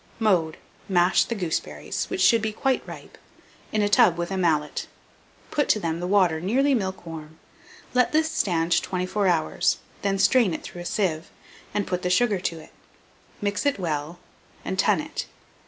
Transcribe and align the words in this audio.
Mode. 0.17 0.57
Mash 0.89 1.25
the 1.25 1.35
gooseberries 1.35 2.05
(which 2.05 2.21
should 2.21 2.41
be 2.41 2.51
quite 2.51 2.81
ripe) 2.87 3.19
in 3.71 3.83
a 3.83 3.87
tub 3.87 4.17
with 4.17 4.31
a 4.31 4.35
mallet; 4.35 4.87
put 5.51 5.69
to 5.69 5.79
them 5.79 5.99
the 5.99 6.07
water 6.07 6.41
nearly 6.41 6.73
milk 6.73 7.05
warm; 7.05 7.37
let 7.93 8.11
this 8.11 8.31
stand 8.31 8.81
24 8.81 9.27
hours; 9.27 9.77
then 10.01 10.17
strain 10.17 10.55
it 10.55 10.63
through 10.63 10.81
a 10.81 10.85
sieve, 10.85 11.29
and 11.71 11.85
put 11.85 12.01
the 12.01 12.09
sugar 12.09 12.39
to 12.39 12.57
it; 12.57 12.71
mix 13.43 13.63
it 13.63 13.77
well, 13.77 14.17
and 14.65 14.79
tun 14.79 15.01
it. 15.01 15.27